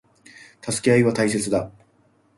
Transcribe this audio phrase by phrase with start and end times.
[0.63, 1.69] 助け合いは大切だ。